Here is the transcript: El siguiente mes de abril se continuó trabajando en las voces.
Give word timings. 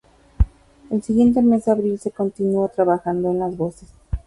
El 0.89 1.03
siguiente 1.03 1.43
mes 1.43 1.65
de 1.65 1.73
abril 1.73 1.99
se 1.99 2.09
continuó 2.09 2.67
trabajando 2.69 3.29
en 3.29 3.37
las 3.37 3.55
voces. 3.55 3.93